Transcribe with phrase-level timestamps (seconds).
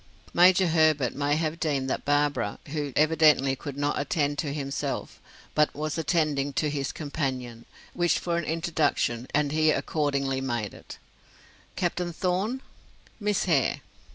[0.33, 5.21] Major Herbert may have deemed that Barbara, who evidently could not attend to himself,
[5.53, 10.97] but was attending to his companion, wished for an introduction, and he accordingly made it.
[11.75, 12.63] "Captain Thorn
[13.19, 13.81] Miss Hare."